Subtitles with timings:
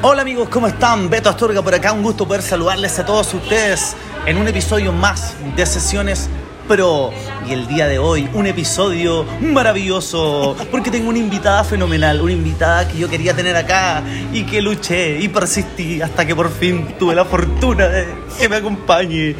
[0.00, 1.10] Hola amigos, ¿cómo están?
[1.10, 5.34] Beto Astorga por acá, un gusto poder saludarles a todos ustedes en un episodio más
[5.56, 6.28] de Sesiones
[6.68, 7.10] Pro.
[7.48, 12.86] Y el día de hoy, un episodio maravilloso, porque tengo una invitada fenomenal, una invitada
[12.86, 17.16] que yo quería tener acá y que luché y persistí hasta que por fin tuve
[17.16, 18.06] la fortuna de
[18.38, 19.34] que me acompañe.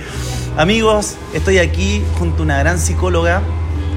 [0.56, 3.42] Amigos, estoy aquí junto a una gran psicóloga,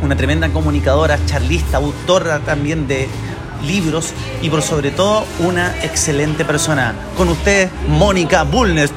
[0.04, 3.10] una tremenda comunicadora, charlista, autora también de
[3.64, 6.94] libros y por sobre todo una excelente persona.
[7.18, 8.92] Con usted, Mónica Bulnes.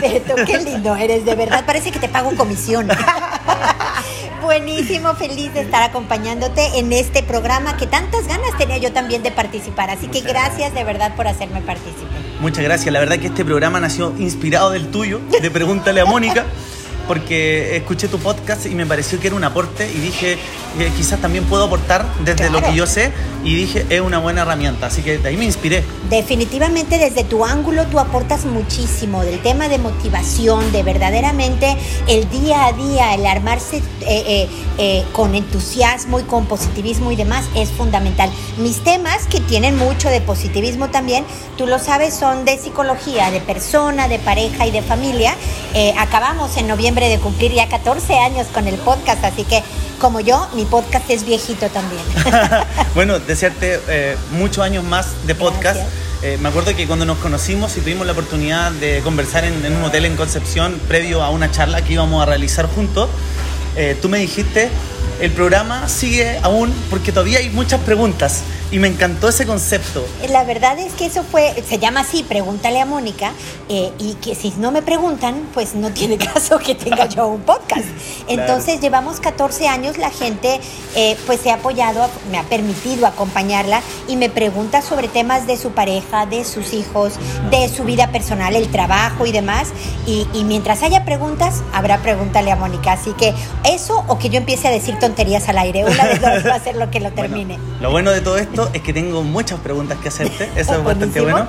[0.00, 2.88] Beto, qué lindo eres, de verdad, parece que te pago comisión.
[4.42, 9.30] Buenísimo, feliz de estar acompañándote en este programa que tantas ganas tenía yo también de
[9.30, 9.90] participar.
[9.90, 12.18] Así que gracias de verdad por hacerme participar.
[12.40, 16.46] Muchas gracias, la verdad que este programa nació inspirado del tuyo, de Pregúntale a Mónica.
[17.10, 20.34] Porque escuché tu podcast y me pareció que era un aporte y dije,
[20.78, 23.10] eh, quizás también puedo aportar desde lo que yo sé
[23.42, 25.82] y dije, es una buena herramienta, así que de ahí me inspiré.
[26.08, 32.66] Definitivamente desde tu ángulo tú aportas muchísimo del tema de motivación, de verdaderamente el día
[32.66, 38.30] a día, el armarse eh, eh, con entusiasmo y con positivismo y demás es fundamental.
[38.58, 41.24] Mis temas, que tienen mucho de positivismo también,
[41.58, 45.34] tú lo sabes, son de psicología, de persona, de pareja y de familia.
[45.98, 49.62] acabamos en noviembre de cumplir ya 14 años con el podcast, así que
[49.98, 52.02] como yo, mi podcast es viejito también.
[52.94, 55.80] bueno, desearte eh, muchos años más de podcast.
[56.22, 59.84] Eh, me acuerdo que cuando nos conocimos y tuvimos la oportunidad de conversar en, un
[59.84, 63.08] hotel en Concepción previo a una charla que íbamos a realizar juntos,
[63.76, 64.68] eh, tú me dijiste,
[65.20, 70.06] el programa sigue aún porque todavía hay muchas preguntas y me encantó ese concepto.
[70.28, 73.32] La verdad es que eso fue, se llama así, pregúntale a Mónica,
[73.68, 77.42] eh, y que si no me preguntan, pues no tiene caso que tenga yo un
[77.42, 77.86] podcast.
[78.28, 80.60] Entonces llevamos 14 años, la gente
[80.94, 85.56] eh, pues se ha apoyado, me ha permitido acompañarla y me pregunta sobre temas de
[85.56, 87.14] su pareja, de sus hijos,
[87.50, 89.68] de su vida personal, el trabajo y demás.
[90.06, 92.92] Y, mientras haya preguntas, habrá pregúntale a Mónica.
[92.92, 93.34] Así que
[93.64, 96.60] eso o que yo empiece a decir tonterías al aire, una de dos va a
[96.60, 97.58] ser lo que lo termine.
[97.80, 101.20] lo bueno de todo esto es que tengo muchas preguntas que hacerte, eso es bastante
[101.20, 101.46] bueno.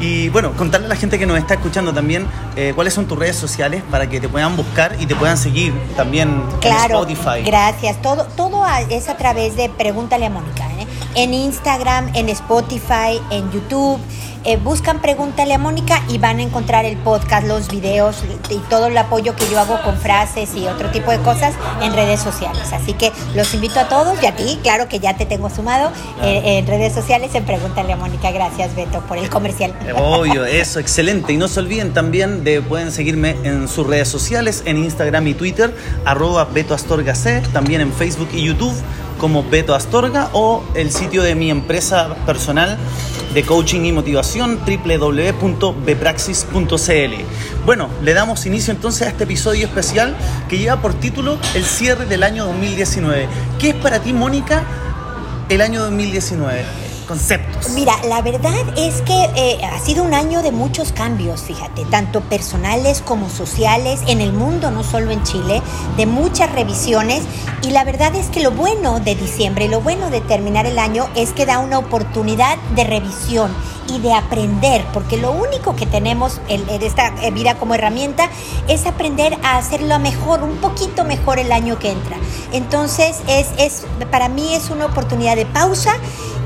[0.00, 2.26] Y bueno, contarle a la gente que nos está escuchando también
[2.56, 5.72] eh, cuáles son tus redes sociales para que te puedan buscar y te puedan seguir
[5.96, 7.44] también claro, en Spotify.
[7.44, 10.73] Gracias, todo, todo es a través de Pregúntale a Mónica.
[11.14, 14.00] En Instagram, en Spotify, en YouTube.
[14.46, 18.16] Eh, buscan Pregúntale a Mónica y van a encontrar el podcast, los videos
[18.50, 21.94] y todo el apoyo que yo hago con frases y otro tipo de cosas en
[21.94, 22.70] redes sociales.
[22.74, 25.90] Así que los invito a todos y a ti, claro que ya te tengo sumado
[26.22, 28.30] eh, en redes sociales en Pregúntale a Mónica.
[28.32, 29.72] Gracias, Beto, por el comercial.
[29.96, 31.32] Obvio, eso, excelente.
[31.32, 35.34] Y no se olviden también de pueden seguirme en sus redes sociales, en Instagram y
[35.34, 38.74] Twitter, arroba Beto Astorga C, también en Facebook y YouTube
[39.24, 42.76] como Beto Astorga o el sitio de mi empresa personal
[43.32, 47.64] de coaching y motivación www.bepraxis.cl.
[47.64, 50.14] Bueno, le damos inicio entonces a este episodio especial
[50.50, 53.26] que lleva por título El cierre del año 2019.
[53.58, 54.62] ¿Qué es para ti, Mónica,
[55.48, 56.83] el año 2019?
[57.04, 57.70] Conceptos?
[57.70, 62.20] Mira, la verdad es que eh, ha sido un año de muchos cambios, fíjate, tanto
[62.22, 65.62] personales como sociales, en el mundo, no solo en Chile,
[65.96, 67.22] de muchas revisiones.
[67.62, 71.08] Y la verdad es que lo bueno de diciembre, lo bueno de terminar el año
[71.14, 73.54] es que da una oportunidad de revisión
[73.88, 78.28] y de aprender, porque lo único que tenemos en, esta vida como herramienta
[78.68, 82.16] es aprender a hacerlo mejor, un poquito mejor el año que entra.
[82.52, 85.96] Entonces, es, es, para mí es una oportunidad de pausa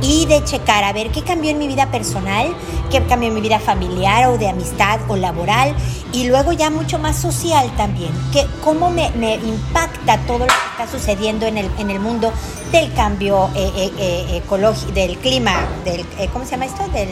[0.00, 2.54] y de checar a ver qué cambió en mi vida personal,
[2.90, 5.74] qué cambió en mi vida familiar o de amistad o laboral
[6.12, 10.82] y luego ya mucho más social también, que cómo me, me impacta todo lo que
[10.82, 12.32] está sucediendo en el, en el mundo
[12.72, 15.54] del cambio eh, eh, eh, ecológico, del clima,
[15.84, 16.86] del, ¿cómo se llama esto?
[16.88, 17.08] Del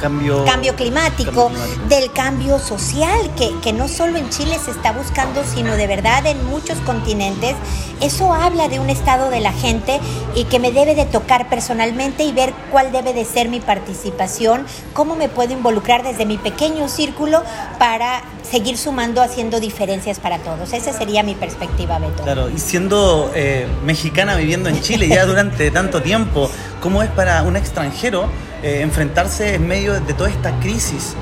[0.00, 1.50] cambio, cambio, climático,
[1.88, 6.26] del cambio social, que, que no solo en Chile se está buscando, sino de verdad
[6.26, 7.54] en muchos continentes.
[8.00, 10.00] Eso habla de un estado de la gente
[10.34, 14.66] y que me debe de tocar personalmente y ver cuál debe de ser mi participación,
[14.92, 17.42] cómo me puedo involucrar desde mi pequeño círculo
[17.78, 20.72] para seguir sumando, haciendo diferencias para todos.
[20.72, 22.22] Esa sería mi perspectiva, Beto.
[22.24, 26.50] Claro, y siendo eh, mexicana viviendo en Chile ya durante tanto tiempo,
[26.80, 28.28] ¿cómo es para un extranjero
[28.62, 31.14] eh, enfrentarse en medio de toda esta crisis?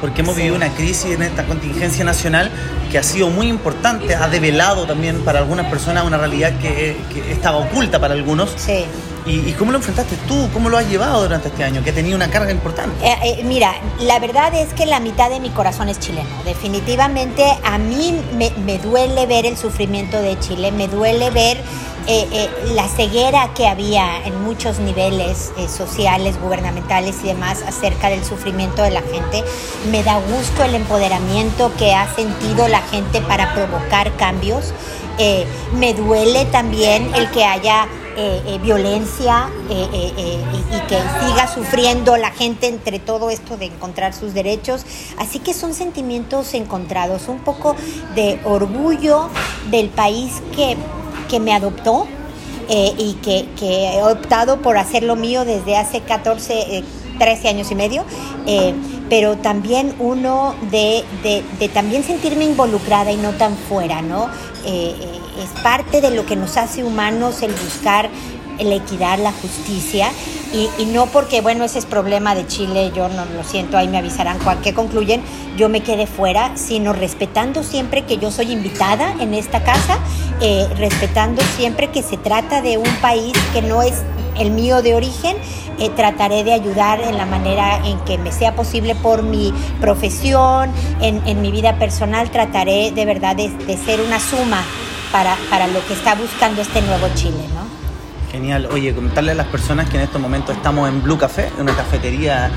[0.00, 2.50] Porque hemos vivido una crisis en esta contingencia nacional
[2.90, 7.32] que ha sido muy importante, ha develado también para algunas personas una realidad que, que
[7.32, 8.52] estaba oculta para algunos.
[8.56, 8.84] Sí
[9.26, 10.48] ¿Y, cómo lo enfrentaste tú?
[10.52, 11.82] ¿Cómo lo has llevado durante este año?
[11.82, 12.94] Que ha tenido una carga importante.
[13.06, 16.28] Eh, eh, mira, la verdad es que la mitad de mi corazón es chileno.
[16.44, 21.56] Definitivamente a mí me, duele ver el sufrimiento de Chile, me duele ver
[22.06, 28.82] eh, la ceguera que había en muchos niveles sociales, gubernamentales y demás acerca del sufrimiento
[28.82, 29.42] de la gente.
[29.90, 34.74] Me da gusto el empoderamiento que ha sentido la gente para provocar cambios.
[35.78, 40.38] me duele también el que haya eh, eh, violencia eh,
[40.70, 44.86] y que siga sufriendo la gente entre todo esto de encontrar sus derechos.
[45.18, 47.74] Así que son sentimientos encontrados, un poco
[48.14, 49.28] de orgullo
[49.70, 50.76] del país que,
[51.28, 52.06] que me adoptó
[52.68, 56.82] y que, que, he optado por hacerlo mío desde hace 14,
[57.18, 58.04] 13 años y medio,
[59.10, 64.30] pero también uno de, de, de, también sentirme involucrada y no tan fuera, ¿no?
[64.64, 68.08] Es parte de lo que nos hace humanos el buscar
[68.58, 70.10] la equidad, la justicia,
[70.52, 73.98] y, no porque, bueno, ese es problema de Chile, yo no lo siento, ahí me
[73.98, 75.20] avisarán cuál que concluyen,
[75.56, 79.98] yo me quede fuera, sino respetando siempre que yo soy invitada en esta casa,
[80.40, 83.94] eh, respetando siempre que se trata de un país que no es
[84.38, 85.36] el mío de origen,
[85.80, 90.70] eh, trataré de ayudar en la manera en que me sea posible por mi profesión,
[91.00, 94.62] en, mi vida personal, trataré de verdad de, de ser una suma
[95.14, 97.38] para, lo que está buscando este nuevo Chile.
[98.34, 98.68] Genial.
[98.72, 102.50] Oye, contarle a las personas que en estos momentos estamos en Blue Café, una cafetería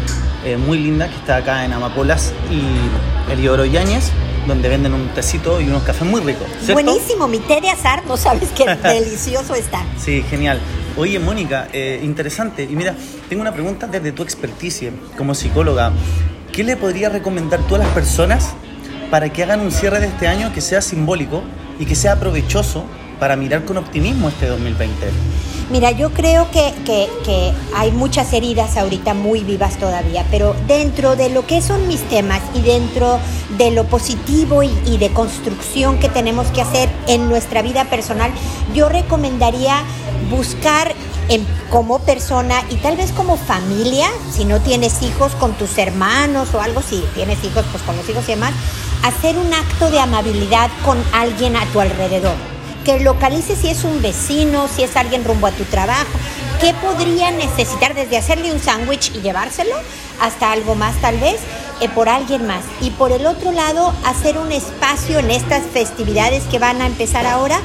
[0.44, 4.10] eh, muy linda que está acá en Amapolas y Elioro Yáñez,
[4.48, 6.48] donde venden un tecito y unos cafés muy ricos.
[6.74, 9.86] Buenísimo, mi té de azar, no sabes qué delicioso está.
[10.00, 10.60] Sí, genial.
[10.98, 12.64] Oye, Mónica, eh, interesante.
[12.64, 12.96] Y mira,
[13.30, 15.92] tengo una pregunta desde tu experticia como psicóloga.
[16.52, 18.56] ¿Qué le podría recomendar tú a las personas
[19.12, 21.44] para que hagan un cierre de este año que sea simbólico
[21.80, 22.84] y que sea provechoso
[23.20, 25.12] para mirar con optimismo este 2020?
[25.70, 31.30] Mira, yo creo que, que, hay muchas heridas ahorita muy vivas todavía, pero dentro de
[31.30, 33.20] lo que son mis temas y dentro
[33.58, 38.32] de lo positivo y, de construcción que tenemos que hacer en nuestra vida personal,
[38.74, 39.84] yo recomendaría
[40.32, 40.94] buscar
[41.28, 46.48] en, como persona y tal vez como familia, si no tienes hijos con tus hermanos
[46.54, 48.54] o algo, si tienes hijos, pues con los hijos y demás,
[49.04, 52.57] hacer un acto de amabilidad con alguien a tu alrededor.
[52.88, 56.08] Que localices si es un vecino, si es alguien rumbo a tu trabajo,
[56.62, 59.76] qué podría necesitar desde hacerle un sándwich y llevárselo
[60.22, 61.36] hasta algo más tal vez
[61.82, 62.64] eh, por alguien más.
[62.80, 67.26] Y por el otro lado, hacer un espacio en estas festividades que van a empezar
[67.26, 67.60] ahora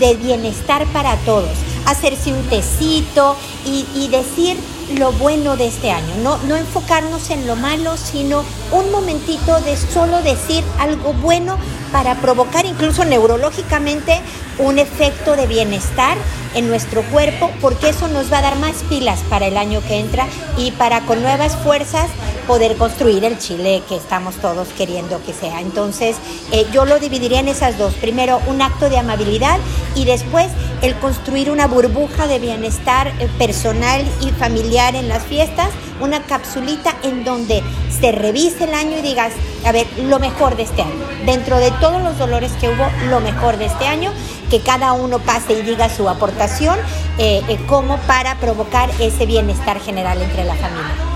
[0.00, 1.56] de bienestar para todos.
[1.86, 4.58] Hacerse un tecito y, y decir
[4.98, 8.42] lo bueno de este año, no, no enfocarnos en lo malo, sino
[8.72, 11.58] un momentito de solo decir algo bueno
[11.94, 14.20] para provocar incluso neurológicamente
[14.58, 16.16] un efecto de bienestar
[16.56, 20.00] en nuestro cuerpo, porque eso nos va a dar más pilas para el año que
[20.00, 20.26] entra
[20.56, 22.08] y para con nuevas fuerzas
[22.48, 25.60] poder construir el Chile que estamos todos queriendo que sea.
[25.60, 26.16] Entonces,
[26.50, 27.94] eh, yo lo dividiría en esas dos.
[27.94, 29.60] Primero, un acto de amabilidad
[29.94, 30.48] y después
[30.82, 35.70] el construir una burbuja de bienestar eh, personal y familiar en las fiestas,
[36.00, 37.62] una capsulita en donde
[38.00, 39.32] se revise el año y digas,
[39.64, 41.04] a ver, lo mejor de este año.
[41.24, 44.12] Dentro de todos los dolores que hubo, lo mejor de este año,
[44.50, 46.78] que cada uno pase y diga su aportación
[47.18, 51.14] eh, como para provocar ese bienestar general entre la familia.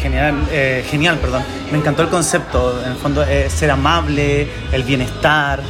[0.00, 1.42] Genial, eh, genial, perdón.
[1.70, 5.62] Me encantó el concepto, en el fondo, eh, ser amable, el bienestar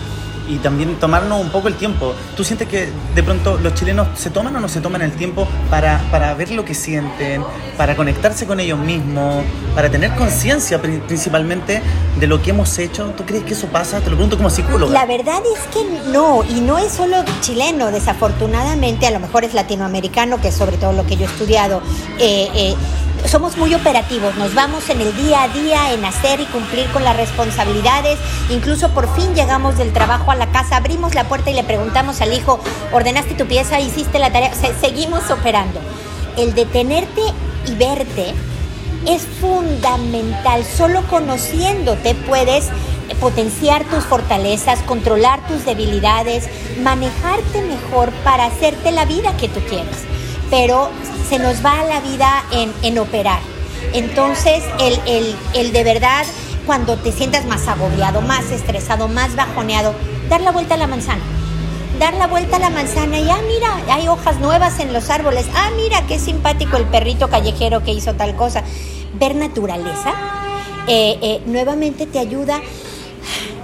[0.48, 2.14] y también tomarnos un poco el tiempo.
[2.36, 5.46] ¿Tú sientes que de pronto los chilenos se toman o no se toman el tiempo
[5.70, 7.42] para, para ver lo que sienten,
[7.76, 9.44] para conectarse con ellos mismos,
[9.74, 11.82] para tener conciencia principalmente
[12.18, 13.12] de lo que hemos hecho?
[13.16, 14.00] ¿Tú crees que eso pasa?
[14.00, 14.92] Te lo pregunto como psicólogo.
[14.92, 19.54] La verdad es que no, y no es solo chileno, desafortunadamente, a lo mejor es
[19.54, 21.82] latinoamericano, que es sobre todo lo que yo he estudiado.
[22.18, 22.74] Eh, eh
[23.26, 27.04] somos muy operativos, nos vamos en el día a día en hacer y cumplir con
[27.04, 28.18] las responsabilidades,
[28.50, 32.20] incluso por fin llegamos del trabajo a la casa, abrimos la puerta y le preguntamos
[32.20, 32.60] al hijo,
[32.92, 35.80] ordenaste tu pieza, hiciste la tarea, seguimos operando.
[36.36, 37.22] El detenerte
[37.66, 38.34] y verte
[39.06, 42.68] es fundamental, solo conociéndote puedes
[43.20, 46.48] potenciar tus fortalezas, controlar tus debilidades,
[46.82, 49.98] manejarte mejor para hacerte la vida que tú quieres.
[50.52, 50.90] Pero
[51.30, 52.44] se nos va la vida
[52.82, 53.40] en, operar.
[53.94, 54.62] Entonces,
[55.54, 56.26] el, de verdad,
[56.66, 59.94] cuando te sientas más agobiado, más estresado, más bajoneado,
[60.28, 61.22] dar la vuelta a la manzana.
[61.98, 65.46] Dar la vuelta a la manzana y, ah, mira, hay hojas nuevas en los árboles.
[65.54, 68.62] Ah, mira, qué simpático el perrito callejero que hizo tal cosa.
[69.14, 70.12] Ver naturaleza
[70.86, 72.60] eh, eh, nuevamente te ayuda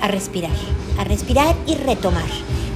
[0.00, 0.56] a respirar,
[0.98, 2.24] a respirar y retomar.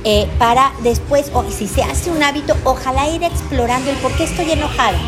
[0.05, 4.25] Eh, para después, o si se hace un hábito, ojalá ir explorando el por qué
[4.25, 4.99] estoy enojada,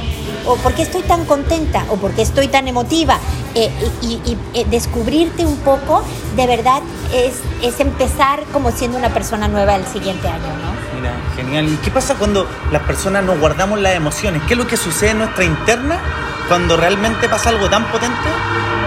[0.46, 3.18] o por qué estoy tan contenta, o por qué estoy tan emotiva,
[3.54, 3.70] eh,
[4.02, 6.02] y, eh, descubrirte un poco,
[6.36, 6.82] de verdad,
[7.12, 10.73] es, es empezar como siendo una persona nueva el siguiente año.
[11.04, 11.68] Mira, genial.
[11.68, 14.42] ¿Y qué pasa cuando las personas nos guardamos las emociones?
[14.48, 16.00] ¿Qué es lo que sucede en nuestra interna
[16.48, 18.16] cuando realmente pasa algo tan potente?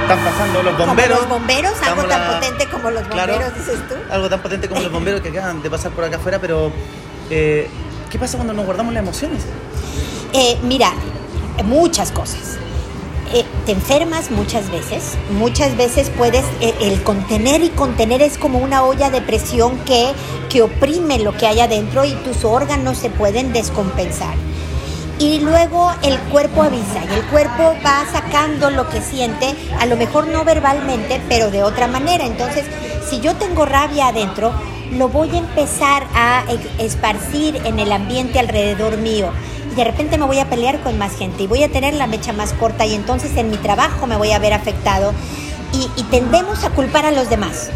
[0.01, 1.19] Están pasando los bomberos.
[1.19, 3.95] Como los bomberos, algo tan potente como los bomberos, dices tú.
[4.09, 6.71] Algo tan potente como los bomberos que acaban de pasar por acá afuera, pero
[7.29, 7.69] eh,
[8.09, 9.43] ¿qué pasa cuando nos guardamos las emociones?
[10.63, 10.93] mira,
[11.65, 12.57] muchas cosas.
[13.67, 18.85] Te enfermas muchas veces, muchas veces puedes, eh, el contener y contener es como una
[18.85, 20.13] olla de presión que,
[20.49, 24.35] que oprime lo que hay adentro y tus órganos se pueden descompensar.
[25.19, 29.97] Y luego el cuerpo avisa y el cuerpo va sacando lo que siente, a lo
[29.97, 32.25] mejor no verbalmente, pero de otra manera.
[32.25, 32.63] Entonces,
[33.09, 34.53] si yo tengo rabia adentro,
[34.93, 36.45] lo voy a empezar a
[36.79, 39.33] esparcir en el ambiente alrededor mío
[39.77, 42.33] de repente me voy a pelear con más gente y voy a tener la mecha
[42.33, 45.13] más corta y entonces en mi trabajo me voy a ver afectado
[45.71, 47.69] y, tendemos a culpar a los demás.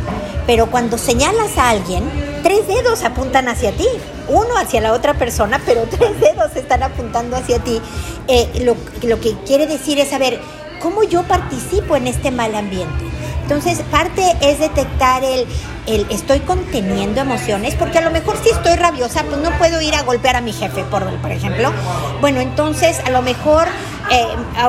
[0.48, 2.04] Pero cuando señalas a alguien,
[2.42, 3.86] tres dedos apuntan hacia ti,
[4.30, 7.80] uno hacia la otra persona, pero tres dedos están apuntando hacia ti.
[8.28, 8.76] Eh, lo,
[9.08, 10.40] lo que quiere decir es saber
[10.82, 13.06] cómo yo participo en este mal ambiente.
[13.44, 15.46] Entonces, parte es detectar el,
[15.88, 19.96] el estoy conteniendo emociones, porque a lo mejor si estoy rabiosa, pues no puedo ir
[19.96, 21.72] a golpear a mi jefe, por, por ejemplo.
[22.20, 23.68] Bueno, entonces a lo mejor
[24.12, 24.26] eh,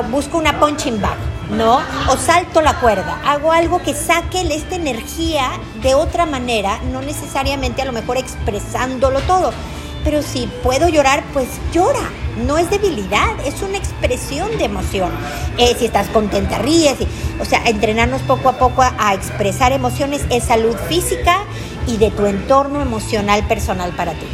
[0.09, 1.17] busco una punching bag,
[1.51, 1.81] ¿no?
[2.09, 5.51] O salto la cuerda, hago algo que saque esta energía
[5.81, 9.51] de otra manera, no necesariamente a lo mejor expresándolo todo
[10.03, 12.09] pero si puedo llorar, pues llora.
[12.37, 15.11] No es debilidad, es una expresión de emoción.
[15.57, 16.95] Eh, si estás contenta, ríes.
[17.39, 21.43] o sea, entrenarnos poco a poco a, expresar emociones es salud física
[21.85, 24.25] y de tu entorno emocional personal para ti.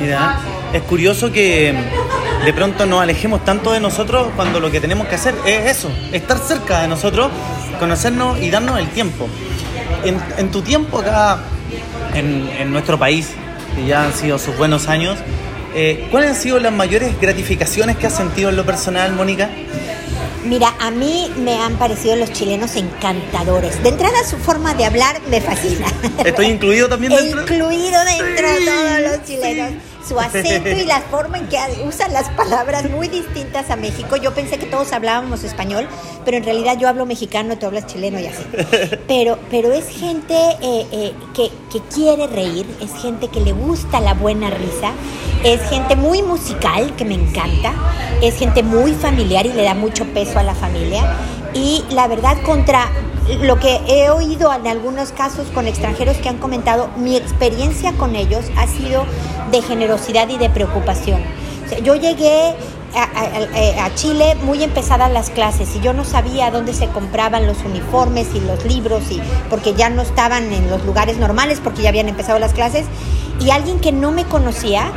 [0.00, 0.38] Mira,
[0.72, 1.74] es curioso que
[2.44, 5.90] de pronto nos alejemos tanto de nosotros cuando lo que tenemos que hacer es eso,
[6.12, 7.30] estar cerca de nosotros,
[7.78, 9.28] conocernos y darnos el tiempo.
[10.04, 11.38] En, tu tiempo acá
[12.12, 13.30] en, en nuestro país,
[13.74, 15.18] que ya han sido sus buenos años.
[15.74, 19.50] Eh, ¿Cuáles han sido las mayores gratificaciones que has sentido en lo personal, Mónica?
[20.44, 23.82] Mira, a mí me han parecido los chilenos encantadores.
[23.82, 25.86] De entrada, su forma de hablar me fascina.
[26.24, 27.40] ¿Estoy incluido también dentro?
[27.40, 29.72] Incluido dentro de todos los chilenos
[30.06, 34.16] su acento y la forma en que usan las palabras muy distintas a México.
[34.16, 35.88] Yo pensé que todos hablábamos español,
[36.24, 38.44] pero en realidad yo hablo mexicano, tú hablas chileno y así.
[39.08, 44.00] Pero, pero es gente eh, eh, que, que quiere reír, es gente que le gusta
[44.00, 44.92] la buena risa,
[45.44, 47.74] es gente muy musical, que me encanta,
[48.22, 51.16] es gente muy familiar y le da mucho peso a la familia.
[51.52, 52.90] Y la verdad, contra
[53.42, 58.16] lo que he oído en algunos casos con extranjeros que han comentado, mi experiencia con
[58.16, 59.04] ellos ha sido
[59.52, 61.20] de generosidad y de preocupación.
[61.82, 62.54] yo llegué
[62.96, 68.28] a, Chile muy empezadas las clases y yo no sabía dónde se compraban los uniformes
[68.34, 69.20] y los libros y
[69.50, 72.86] porque ya no estaban en los lugares normales porque ya habían empezado las clases
[73.40, 74.92] y alguien que no me conocía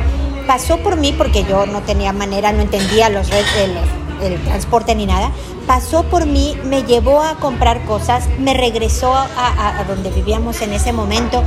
[0.48, 5.30] pasó por mí porque yo no tenía manera, no entendía los, el transporte ni nada,
[5.68, 10.92] pasó por mí, me llevó a comprar cosas, me regresó a, donde vivíamos en ese
[10.92, 11.44] momento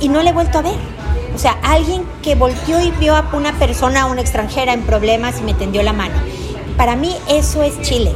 [0.00, 0.74] y no le he vuelto a ver.
[1.34, 5.42] O sea, alguien que volteó y vio a una persona, una extranjera en problemas y
[5.42, 6.14] me tendió la mano.
[6.76, 8.12] Para mí eso es Chile.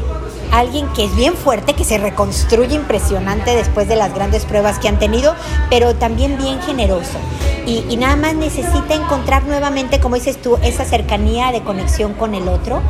[0.52, 4.88] Alguien que es bien fuerte, que se reconstruye impresionante después de las grandes pruebas que
[4.88, 5.34] han tenido,
[5.68, 7.18] pero también bien generoso
[7.66, 12.48] y, nada más necesita encontrar nuevamente, como dices tú, esa cercanía de conexión con el
[12.48, 12.80] otro.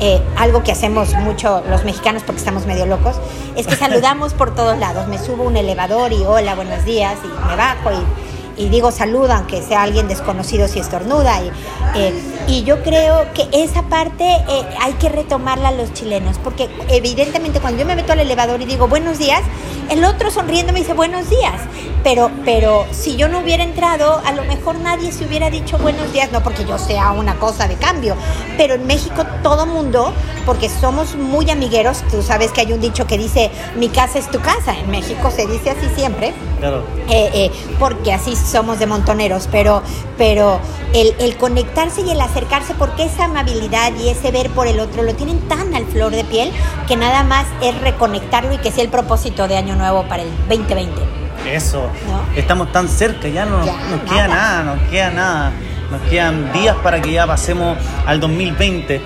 [0.00, 3.16] Eh, algo que hacemos mucho los mexicanos porque estamos medio locos,
[3.56, 5.08] es que saludamos por todos lados.
[5.08, 8.29] Me subo a un elevador y hola, buenos días, y me bajo y
[8.60, 11.42] y digo saluda aunque sea alguien desconocido si estornuda.
[11.42, 11.50] Y,
[11.98, 12.12] eh,
[12.46, 17.80] y yo creo que esa parte eh, hay que retomarla los chilenos, porque evidentemente cuando
[17.80, 19.40] yo me meto al elevador y digo buenos días,
[19.88, 21.60] el otro sonriendo me dice buenos días,
[22.04, 26.12] pero, pero si yo no hubiera entrado, a lo mejor nadie se hubiera dicho buenos
[26.12, 28.14] días, no porque yo sea una cosa de cambio,
[28.56, 30.12] pero en México todo mundo,
[30.44, 34.30] porque somos muy amigueros, tú sabes que hay un dicho que dice mi casa es
[34.30, 36.84] tu casa, en México se dice así siempre, claro.
[37.08, 39.82] Eh, porque así somos de montoneros, pero,
[40.16, 40.60] pero
[40.94, 45.02] el, el, conectarse y el acercarse, porque esa amabilidad y ese ver por el otro
[45.02, 46.52] lo tienen tan al flor de piel
[46.86, 50.30] que nada más es reconectarlo y que sea el propósito de Año Nuevo para el
[50.48, 51.20] 2020.
[51.46, 51.88] Eso,
[52.36, 55.52] estamos tan cerca, ya no nos queda nada, nos queda nada.
[55.90, 57.76] Nos quedan días para que ya pasemos
[58.06, 59.00] al 2020.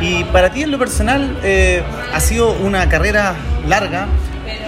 [0.00, 1.82] Y para ti en lo personal eh,
[2.14, 3.34] ha sido una carrera
[3.66, 4.06] larga,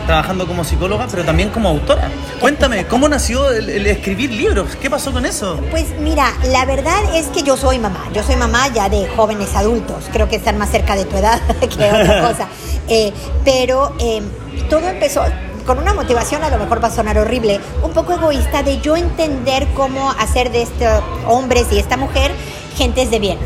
[0.07, 2.11] trabajando como psicóloga, pero también como autora.
[2.41, 4.77] Cuéntame, ¿cómo nació el, el, escribir libros?
[4.81, 5.61] ¿Qué pasó con eso?
[5.71, 8.09] Pues mira, la verdad es que yo soy mamá.
[8.13, 10.05] Yo soy mamá ya de jóvenes adultos.
[10.13, 12.49] Creo que están más cerca de tu edad que otra cosa.
[12.89, 13.13] Eh,
[13.45, 14.23] pero eh,
[14.69, 15.25] todo empezó
[15.67, 18.97] con una motivación, a lo mejor va a sonar horrible, un poco egoísta de yo
[18.97, 22.33] entender cómo hacer de estos hombres y esta mujer
[22.75, 23.39] gentes de bien.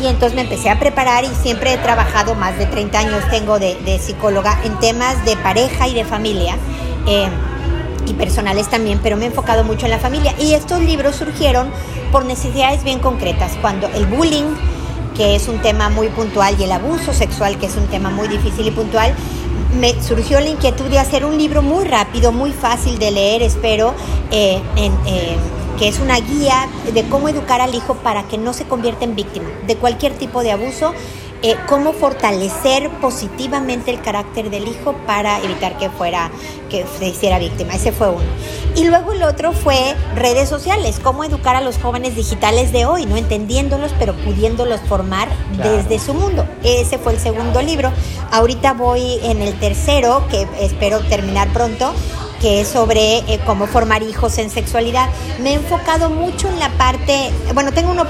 [0.00, 3.58] Y entonces me empecé a preparar y siempre he trabajado, más de 30 años tengo
[3.58, 6.56] de, psicóloga, en temas de pareja y de familia.
[7.06, 7.28] Eh,
[8.06, 10.34] y personales también, pero me he enfocado mucho en la familia.
[10.38, 11.70] Y estos libros surgieron
[12.10, 14.54] por necesidades bien concretas, cuando el bullying,
[15.16, 18.28] que es un tema muy puntual, y el abuso sexual, que es un tema muy
[18.28, 19.14] difícil y puntual,
[19.78, 23.94] me surgió la inquietud de hacer un libro muy rápido, muy fácil de leer, espero,
[24.30, 25.36] eh, en, eh,
[25.78, 29.14] que es una guía de cómo educar al hijo para que no se convierta en
[29.14, 30.92] víctima de cualquier tipo de abuso
[31.44, 36.30] eh, cómo fortalecer positivamente el carácter del hijo para evitar que fuera
[36.70, 37.74] que se hiciera víctima.
[37.74, 38.22] Ese fue uno.
[38.76, 43.06] Y luego el otro fue redes sociales, cómo educar a los jóvenes digitales de hoy,
[43.06, 45.78] no entendiéndolos, pero pudiéndolos formar claro.
[45.78, 46.46] desde su mundo.
[46.62, 47.90] Ese fue el segundo libro.
[48.30, 51.92] Ahorita voy en el tercero, que espero terminar pronto,
[52.42, 55.08] que es sobre eh, cómo formar hijos en sexualidad.
[55.40, 58.04] Me he enfocado mucho en la parte, bueno, tengo uno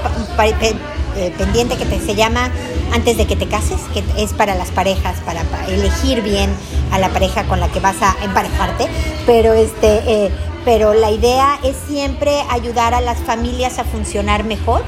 [1.15, 2.51] eh, pendiente que se llama
[2.91, 6.49] Antes de que te cases, que es para las parejas, para, elegir bien
[6.91, 8.87] a la pareja con la que vas a emparejarte,
[9.25, 10.01] pero este...
[10.07, 10.31] Eh,
[10.65, 14.81] pero la idea es siempre ayudar a las familias a funcionar mejor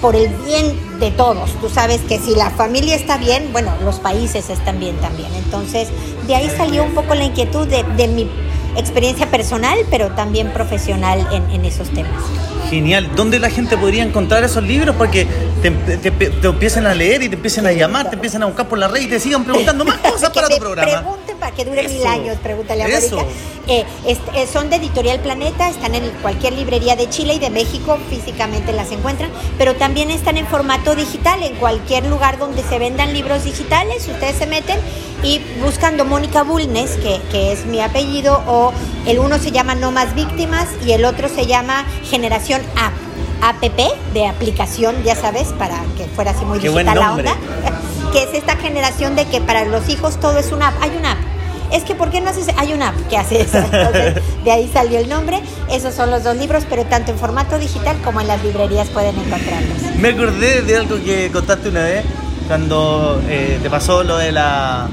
[0.00, 1.50] por el bien de todos.
[1.60, 5.32] Tú sabes que si la familia está bien, bueno, los países están bien también.
[5.34, 5.88] Entonces,
[6.26, 8.30] de ahí salió un poco la inquietud de, de mi
[8.76, 12.22] experiencia personal, pero también profesional en, en, esos temas.
[12.70, 13.10] Genial.
[13.14, 14.96] ¿Dónde la gente podría encontrar esos libros?
[14.96, 15.26] Porque
[15.62, 18.68] te, te, te empiecen a leer y te empiecen a llamar, te empiezan a buscar
[18.68, 21.04] por la red y te sigan preguntando más cosas para tu programa.
[21.44, 21.92] Para que dure Eso.
[21.92, 23.22] mil años, pregúntale a Mónica.
[23.66, 27.98] Eh, eh, son de Editorial Planeta, están en cualquier librería de Chile y de México,
[28.08, 33.12] físicamente las encuentran, pero también están en formato digital, en cualquier lugar donde se vendan
[33.12, 34.78] libros digitales, ustedes se meten
[35.22, 38.72] y buscando Mónica Bulnes, que, que es mi apellido, o
[39.06, 42.94] el uno se llama No Más Víctimas y el otro se llama Generación App.
[43.42, 47.36] APP de aplicación, ya sabes, para que fuera así muy Qué digital la onda,
[48.12, 50.82] que es esta generación de que para los hijos todo es una app.
[50.82, 51.33] Hay una app.
[51.74, 52.46] Es que, ¿por qué no haces?
[52.56, 53.58] Hay una app que hace eso.
[53.58, 55.40] Entonces, de ahí salió el nombre.
[55.68, 59.18] Esos son los dos libros, pero tanto en formato digital como en las librerías pueden
[59.18, 59.96] encontrarlos.
[59.98, 62.04] Me acordé de algo que contaste una vez,
[62.46, 64.88] cuando eh, te pasó lo de la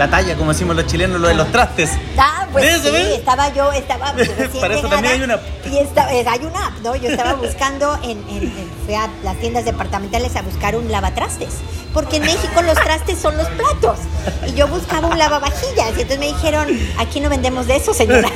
[0.00, 1.90] la talla, como decimos los chilenos, lo de los trastes.
[2.16, 3.18] Ah, pues ¿Ves, sí, ¿ves?
[3.18, 4.14] estaba yo, estaba
[4.60, 5.42] Para eso también hay una app.
[5.70, 6.96] Y esta, hay una app, ¿no?
[6.96, 11.50] Yo estaba buscando, en, en, en, fui a las tiendas departamentales a buscar un lavatrastes,
[11.92, 13.98] porque en México los trastes son los platos,
[14.46, 16.66] y yo buscaba un lavavajillas, y entonces me dijeron,
[16.98, 18.30] aquí no vendemos de eso, señora.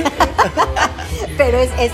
[1.38, 1.92] Pero es, es,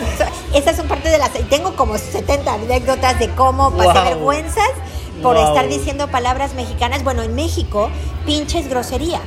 [0.53, 1.31] esas son parte de las...
[1.49, 4.05] Tengo como 70 anécdotas de cómo pasé wow.
[4.05, 4.71] vergüenzas
[5.23, 5.47] por wow.
[5.47, 7.05] estar diciendo palabras mexicanas.
[7.05, 7.89] Bueno, en México,
[8.27, 9.21] pinche es grosería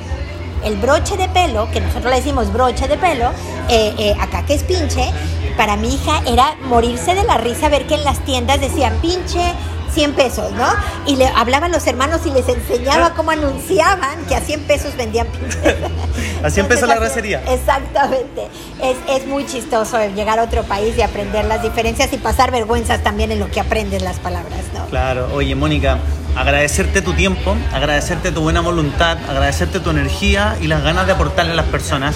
[0.66, 3.30] el broche de pelo, que nosotros le decimos broche de pelo,
[3.70, 5.12] eh, eh, acá que es pinche,
[5.58, 9.54] para mi hija era morirse de la risa ver que en las tiendas decían pinche
[9.94, 10.68] 100 pesos, ¿no?
[11.06, 15.28] Y le hablaban los hermanos y les enseñaba cómo anunciaban que a 100 pesos vendían
[15.28, 15.76] pinches.
[16.44, 17.44] a 100 pesos la grosería.
[17.52, 18.48] Exactamente.
[18.82, 23.04] Es, es muy chistoso llegar a otro país y aprender las diferencias y pasar vergüenzas
[23.04, 24.86] también en lo que aprendes las palabras, ¿no?
[24.86, 25.30] Claro.
[25.34, 26.00] Oye, Mónica,
[26.36, 31.54] agradecerte tu tiempo, agradecerte tu buena voluntad, agradecerte tu energía y las ganas de aportarle
[31.54, 32.16] a las personas.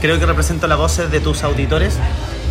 [0.00, 1.94] Creo que represento las voces de tus auditores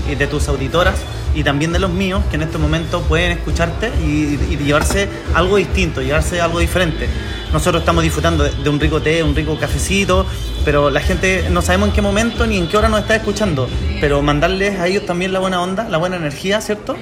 [0.10, 0.96] y de tus auditoras
[1.34, 6.02] y también de los míos que en este momento pueden escucharte y, llevarse algo distinto,
[6.02, 7.08] llevarse algo diferente.
[7.52, 10.26] Nosotros estamos disfrutando de, un rico té, un rico cafecito,
[10.64, 13.68] pero la gente no sabemos en qué momento ni en qué hora nos está escuchando,
[14.00, 16.96] pero mandarles a ellos también la buena onda, la buena energía, ¿cierto?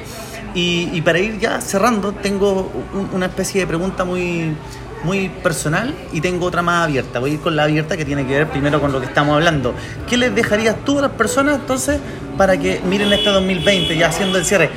[0.55, 4.55] Y, para ir ya cerrando, tengo un, una especie de pregunta muy,
[5.03, 7.19] muy personal y tengo otra más abierta.
[7.19, 9.35] Voy a ir con la abierta que tiene que ver primero con lo que estamos
[9.35, 9.73] hablando.
[10.07, 11.99] ¿Qué les dejarías tú a las personas entonces
[12.39, 14.69] para que miren este 2020 ya haciendo el cierre?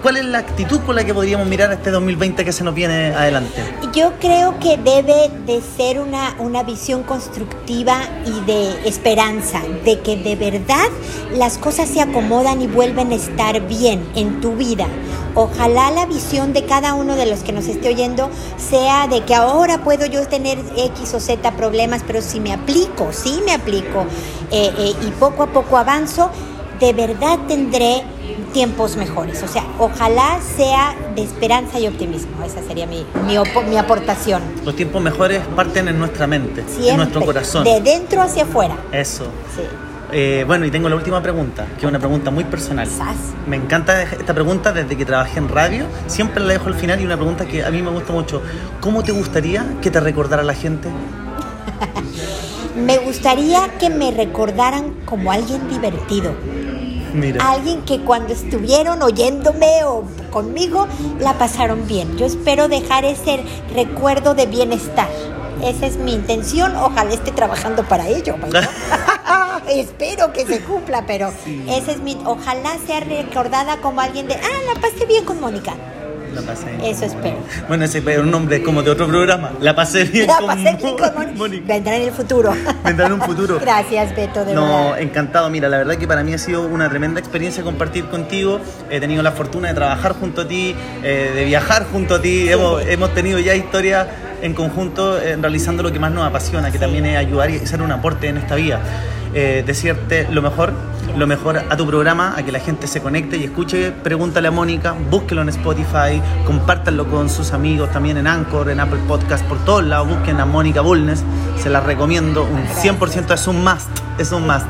[0.00, 3.12] ¿Cuál es la actitud con la que podríamos mirar este 2020 que se nos viene
[3.12, 3.60] adelante?
[3.92, 10.16] Yo creo que debe de ser una, una visión constructiva y de esperanza, de que
[10.16, 10.86] de verdad
[11.34, 14.86] las cosas se acomodan y vuelven a estar bien en tu vida.
[15.34, 19.34] Ojalá la visión de cada uno de los que nos esté oyendo sea de que
[19.34, 24.06] ahora puedo yo tener X o Z problemas, pero si me aplico, si me aplico
[24.52, 26.30] eh, eh, y poco a poco avanzo,
[26.80, 28.02] de verdad tendré
[28.52, 29.42] tiempos mejores.
[29.42, 32.42] O sea, ojalá sea de esperanza y optimismo.
[32.44, 33.36] Esa sería mi, mi,
[33.68, 34.42] mi aportación.
[34.64, 36.90] Los tiempos mejores parten en nuestra mente, Siempre.
[36.90, 37.64] en nuestro corazón.
[37.64, 38.76] De dentro hacia afuera.
[38.92, 39.24] Eso.
[39.54, 39.62] Sí.
[40.10, 42.88] Eh, bueno, y tengo la última pregunta, que es una pregunta muy personal.
[43.46, 45.84] Me encanta esta pregunta desde que trabajé en radio.
[46.06, 48.40] Siempre la dejo al final y una pregunta que a mí me gusta mucho.
[48.80, 50.88] ¿Cómo te gustaría que te recordara la gente?
[52.78, 56.32] Me gustaría que me recordaran como alguien divertido.
[57.12, 57.50] Mira.
[57.50, 60.86] Alguien que cuando estuvieron oyéndome o conmigo
[61.20, 62.16] la pasaron bien.
[62.16, 63.42] Yo espero dejar ese
[63.74, 65.08] recuerdo de bienestar.
[65.62, 66.76] Esa es mi intención.
[66.76, 68.36] Ojalá esté trabajando para ello.
[69.68, 71.32] espero que se cumpla, pero
[71.68, 72.16] ese es mi.
[72.24, 74.34] Ojalá sea recordada como alguien de.
[74.34, 75.74] Ah, la pasé bien con Mónica.
[76.40, 76.80] La pasé bien.
[76.84, 77.36] Eso espero.
[77.66, 79.50] Bueno, ese es un nombre como de otro programa.
[79.60, 81.64] La pasé bien La con pasé bien con Mónica.
[81.66, 82.52] Vendrá en el futuro.
[82.84, 83.58] Vendrá en un futuro.
[83.60, 85.00] Gracias, Beto, de No, verdad.
[85.00, 85.50] encantado.
[85.50, 88.60] Mira, la verdad que para mí ha sido una tremenda experiencia compartir contigo.
[88.88, 92.48] He tenido la fortuna de trabajar junto a ti, eh, de viajar junto a ti.
[92.48, 94.06] Hemos, hemos tenido ya historias
[94.40, 97.82] en conjunto eh, realizando lo que más nos apasiona, que también es ayudar y ser
[97.82, 98.80] un aporte en esta vida.
[99.34, 100.72] Eh, decirte lo mejor,
[101.16, 103.92] lo mejor a tu programa, a que la gente se conecte y escuche.
[103.92, 109.00] Pregúntale a Mónica, búsquelo en Spotify, compártanlo con sus amigos también en Anchor, en Apple
[109.06, 110.08] Podcast, por todos lados.
[110.08, 111.22] Busquen a Mónica Bulnes,
[111.58, 112.44] se la recomiendo.
[112.44, 114.66] Un 100% es un must, es un must.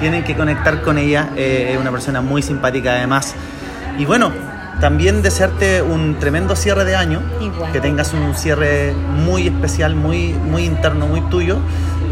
[0.00, 3.34] Tienen que conectar con ella, eh, es una persona muy simpática además.
[3.98, 4.30] Y bueno,
[4.80, 7.72] también desearte un tremendo cierre de año, Igual.
[7.72, 11.58] que tengas un cierre muy especial, muy, muy interno, muy tuyo,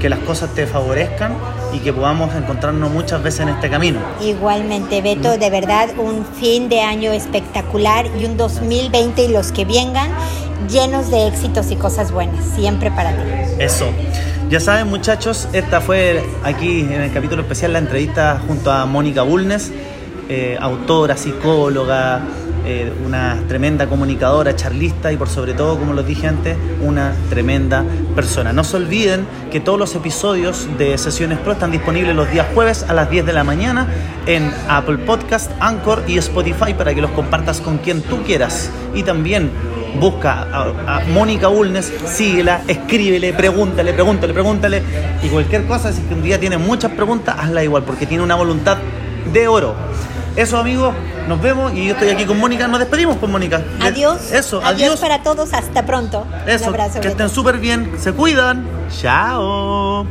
[0.05, 1.33] que las cosas te favorezcan
[1.73, 4.01] y que podamos encontrarnos muchas veces en este camino.
[4.21, 9.65] Igualmente, Beto, de verdad, un fin de año espectacular y un 2020 y los que
[9.65, 10.11] vengan
[10.69, 13.23] llenos de éxitos y cosas buenas, siempre para ti.
[13.59, 13.87] Eso.
[14.51, 19.23] Ya saben, muchachos, esta fue aquí en el capítulo especial la entrevista junto a Mónica
[19.23, 19.73] Bulnes,
[20.29, 22.21] eh, autora, psicóloga,
[22.67, 27.85] eh, una tremenda comunicadora, charlista y por sobre todo, como los dije antes, una tremenda
[28.15, 28.53] persona.
[28.53, 32.85] No se olviden que todos los episodios de Sesiones Pro están disponibles los días jueves
[32.89, 33.87] a las 10 de la mañana
[34.27, 38.71] en Apple Podcast, Anchor y Spotify para que los compartas con quien tú quieras.
[38.95, 39.51] Y también
[40.01, 44.83] busca a, Mónica Bulnes, síguela, escríbele, pregúntale, pregúntale, pregúntale.
[45.23, 48.79] Y cualquier cosa, si un día tiene muchas preguntas, hazla igual, porque tiene una voluntad
[49.33, 49.75] de oro.
[50.37, 50.95] Eso, amigos,
[51.29, 52.67] nos vemos y yo estoy aquí con Mónica.
[52.67, 53.63] Nos despedimos con Mónica.
[53.81, 54.33] Adiós.
[54.33, 54.73] Eso, adiós.
[54.73, 55.01] adiós.
[55.01, 55.53] para todos.
[55.53, 56.27] Hasta pronto.
[56.47, 57.01] Eso, Un abrazo.
[57.01, 57.93] que estén súper bien.
[57.99, 58.67] Se cuidan.
[59.01, 60.07] Chao.